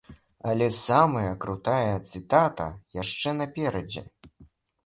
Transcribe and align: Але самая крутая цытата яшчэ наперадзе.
Але 0.51 0.69
самая 0.77 1.33
крутая 1.43 1.93
цытата 2.13 2.67
яшчэ 3.01 3.35
наперадзе. 3.43 4.01